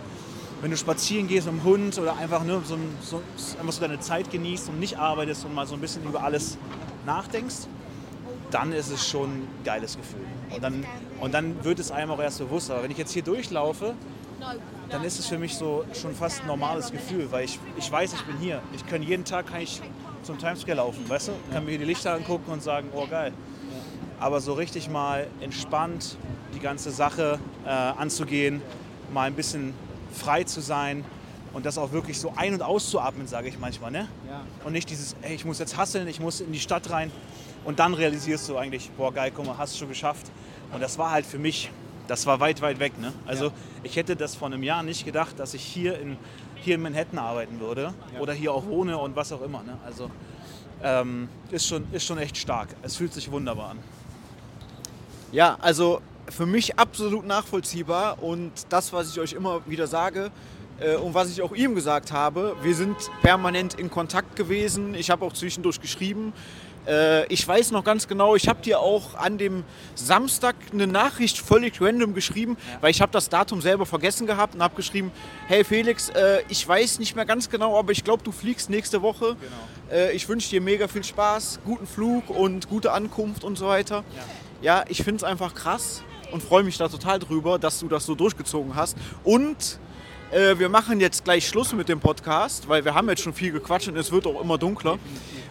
wenn 0.62 0.72
du 0.72 0.78
spazieren 0.78 1.28
gehst 1.28 1.48
mit 1.48 1.56
dem 1.56 1.64
Hund 1.64 1.98
oder 1.98 2.18
einfach 2.18 2.44
nur 2.44 2.62
so, 2.64 2.78
so, 3.02 3.22
einfach 3.60 3.74
so 3.74 3.82
deine 3.82 4.00
Zeit 4.00 4.32
genießt 4.32 4.70
und 4.70 4.80
nicht 4.80 4.98
arbeitest 4.98 5.46
und 5.46 5.56
mal 5.56 5.66
so 5.66 5.74
ein 5.74 5.82
bisschen 5.82 6.04
über 6.04 6.24
alles 6.24 6.58
nachdenkst, 7.06 7.68
dann 8.52 8.72
ist 8.74 8.92
es 8.92 9.08
schon 9.08 9.30
ein 9.30 9.48
geiles 9.64 9.98
Gefühl. 9.98 10.26
Und 10.54 10.64
dann, 10.64 10.86
und 11.20 11.34
dann 11.34 11.64
wird 11.64 11.80
es 11.80 11.92
einem 11.92 12.12
auch 12.12 12.20
erst 12.20 12.40
bewusst. 12.40 12.70
Aber 12.70 12.84
wenn 12.84 12.92
ich 12.92 12.98
jetzt 12.98 13.12
hier 13.12 13.24
durchlaufe 13.24 13.96
dann 14.90 15.04
ist 15.04 15.20
es 15.20 15.28
für 15.28 15.38
mich 15.38 15.56
so 15.56 15.86
schon 15.94 16.14
fast 16.16 16.42
ein 16.42 16.48
normales 16.48 16.92
Gefühl, 16.92 17.32
weil 17.32 17.46
ich, 17.46 17.60
ich 17.78 17.92
weiß, 17.92 18.14
ich 18.14 18.24
bin 18.24 18.38
hier. 18.38 18.62
Ich 18.74 18.86
kann 18.86 19.02
jeden 19.02 19.26
Tag 19.26 19.48
kann 19.48 19.62
ich 19.62 19.82
zum 20.24 20.38
Times 20.38 20.62
Square 20.62 20.78
laufen, 20.78 21.08
weißt 21.10 21.30
du? 21.30 21.32
Kann 21.52 21.64
mir 21.66 21.72
hier 21.72 21.80
die 21.80 21.86
Lichter 21.86 22.14
angucken 22.14 22.52
und 22.52 22.62
sagen, 22.62 22.90
oh 22.94 23.08
geil. 23.08 23.34
Aber 24.20 24.40
so 24.40 24.54
richtig 24.54 24.90
mal 24.90 25.28
entspannt 25.40 26.18
die 26.54 26.60
ganze 26.60 26.92
Sache 26.92 27.40
äh, 27.66 27.70
anzugehen, 27.70 28.62
mal 29.14 29.24
ein 29.24 29.34
bisschen 29.34 29.74
frei 30.14 30.44
zu 30.44 30.62
sein 30.62 31.04
und 31.54 31.66
das 31.66 31.78
auch 31.78 31.92
wirklich 31.92 32.20
so 32.20 32.34
ein- 32.36 32.54
und 32.54 32.62
auszuatmen, 32.62 33.28
sage 33.28 33.48
ich 33.48 33.58
manchmal. 33.60 33.92
Ne? 33.92 34.08
Und 34.64 34.74
nicht 34.74 34.90
dieses, 34.90 35.16
ey, 35.22 35.34
ich 35.34 35.46
muss 35.46 35.60
jetzt 35.60 35.78
hasseln, 35.78 36.08
ich 36.08 36.20
muss 36.20 36.42
in 36.42 36.52
die 36.52 36.60
Stadt 36.60 36.90
rein. 36.90 37.12
Und 37.64 37.80
dann 37.80 37.94
realisierst 37.94 38.50
du 38.50 38.58
eigentlich, 38.58 38.90
boah 38.98 39.14
geil, 39.14 39.32
guck 39.36 39.46
mal, 39.46 39.58
hast 39.58 39.74
du 39.74 39.80
schon 39.80 39.90
geschafft. 39.90 40.32
Und 40.74 40.82
das 40.82 40.98
war 40.98 41.12
halt 41.12 41.26
für 41.26 41.38
mich, 41.38 41.72
das 42.08 42.26
war 42.26 42.40
weit, 42.40 42.62
weit 42.62 42.80
weg. 42.80 43.00
Ne? 43.00 43.14
Also 43.26 43.46
Ja. 43.46 43.52
ich 43.84 43.96
hätte 43.96 44.16
das 44.16 44.36
vor 44.36 44.48
einem 44.48 44.64
Jahr 44.64 44.84
nicht 44.84 45.06
gedacht, 45.06 45.40
dass 45.40 45.54
ich 45.54 45.64
hier 45.64 46.00
in, 46.00 46.18
hier 46.56 46.76
in 46.76 46.82
Manhattan 46.82 47.20
arbeiten 47.20 47.60
würde 47.60 47.94
Ja. 48.14 48.20
oder 48.20 48.34
hier 48.34 48.54
auch 48.54 48.66
wohne 48.66 48.98
und 48.98 49.16
was 49.16 49.32
auch 49.32 49.42
immer. 49.42 49.64
Ne? 49.64 49.78
Also 49.86 50.10
ähm, 50.84 51.30
ist, 51.52 51.68
schon, 51.68 51.86
ist 51.92 52.06
schon 52.06 52.18
echt 52.18 52.38
stark. 52.38 52.70
Es 52.82 52.96
fühlt 52.96 53.14
sich 53.14 53.32
wunderbar 53.32 53.70
an. 53.72 53.80
Ja, 55.32 55.58
also 55.62 56.02
für 56.30 56.46
mich 56.46 56.78
absolut 56.78 57.26
nachvollziehbar 57.26 58.22
und 58.22 58.52
das, 58.70 58.92
was 58.94 59.10
ich 59.12 59.20
euch 59.20 59.34
immer 59.34 59.62
wieder 59.68 59.88
sage 59.88 60.32
äh, 60.80 60.96
und 60.96 61.14
was 61.14 61.30
ich 61.30 61.42
auch 61.42 61.54
ihm 61.54 61.76
gesagt 61.76 62.12
habe, 62.12 62.56
wir 62.62 62.76
sind 62.76 62.96
permanent 63.22 63.76
in 63.76 63.90
Kontakt 63.90 64.36
gewesen. 64.36 64.94
Ich 64.96 65.10
habe 65.10 65.26
auch 65.26 65.34
zwischendurch 65.34 65.80
geschrieben. 65.80 66.34
Äh, 66.88 67.26
ich 67.28 67.48
weiß 67.48 67.72
noch 67.72 67.84
ganz 67.84 68.08
genau, 68.08 68.36
ich 68.36 68.48
habe 68.48 68.62
dir 68.62 68.80
auch 68.80 69.16
an 69.16 69.38
dem 69.38 69.64
Samstag 69.96 70.56
eine 70.74 70.88
Nachricht 70.88 71.38
völlig 71.38 71.80
random 71.82 72.14
geschrieben, 72.14 72.58
weil 72.82 72.92
ich 72.92 73.02
habe 73.02 73.12
das 73.12 73.30
Datum 73.30 73.62
selber 73.62 73.86
vergessen 73.86 74.28
gehabt 74.28 74.56
und 74.56 74.64
habe 74.64 74.76
geschrieben, 74.76 75.12
hey 75.48 75.64
Felix, 75.64 76.10
äh, 76.10 76.42
ich 76.50 76.68
weiß 76.68 77.00
nicht 77.00 77.16
mehr 77.16 77.26
ganz 77.26 77.50
genau, 77.50 77.78
aber 77.78 77.92
ich 77.92 78.04
glaube, 78.04 78.24
du 78.24 78.32
fliegst 78.32 78.70
nächste 78.70 79.02
Woche. 79.02 79.36
Äh, 79.92 80.14
ich 80.16 80.28
wünsche 80.28 80.50
dir 80.50 80.62
mega 80.62 80.88
viel 80.88 81.04
Spaß, 81.04 81.60
guten 81.66 81.88
Flug 81.88 82.30
und 82.30 82.70
gute 82.70 82.92
Ankunft 82.92 83.44
und 83.44 83.58
so 83.58 83.68
weiter. 83.68 84.04
Ja, 84.62 84.86
ich 84.88 85.04
finde 85.04 85.18
es 85.18 85.24
einfach 85.24 85.54
krass 85.54 86.04
und 86.32 86.42
freue 86.42 86.64
mich 86.64 86.78
da 86.78 86.88
total 86.88 87.20
drüber, 87.20 87.60
dass 87.60 87.80
du 87.80 87.88
das 87.88 88.06
so 88.06 88.16
durchgezogen 88.16 88.76
hast. 88.76 88.98
Und 89.24 89.80
äh, 90.32 90.58
wir 90.58 90.70
machen 90.70 91.00
jetzt 91.00 91.24
gleich 91.24 91.48
Schluss 91.48 91.74
mit 91.74 91.90
dem 91.90 92.00
Podcast, 92.00 92.68
weil 92.68 92.86
wir 92.86 92.94
haben 92.94 93.10
jetzt 93.10 93.22
schon 93.22 93.34
viel 93.34 93.52
gequatscht 93.52 93.88
und 93.88 93.98
es 93.98 94.12
wird 94.12 94.26
auch 94.28 94.42
immer 94.42 94.58
dunkler. 94.58 94.98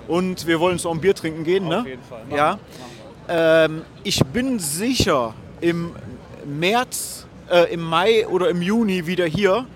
Und 0.08 0.46
wir 0.46 0.58
wollen 0.58 0.78
so 0.78 0.90
ein 0.90 1.00
Bier 1.00 1.14
trinken 1.14 1.44
gehen, 1.44 1.68
ne? 1.68 1.80
Auf 1.80 1.86
jeden 1.86 2.02
Fall. 2.02 2.24
Machen 2.24 2.36
Ja. 2.36 2.58
Ähm, 3.64 3.82
ich 4.02 4.24
bin 4.26 4.58
sicher 4.58 5.34
im 5.60 5.92
März, 6.44 7.26
äh, 7.50 7.72
im 7.72 7.80
Mai 7.80 8.26
oder 8.26 8.48
im 8.48 8.62
Juni 8.62 9.06
wieder 9.06 9.26
hier 9.26 9.66